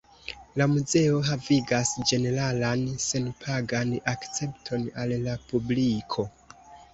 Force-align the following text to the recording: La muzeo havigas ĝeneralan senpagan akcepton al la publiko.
La 0.59 0.65
muzeo 0.69 1.17
havigas 1.27 1.91
ĝeneralan 2.11 2.85
senpagan 3.03 3.93
akcepton 4.15 4.89
al 5.05 5.15
la 5.29 5.37
publiko. 5.53 6.27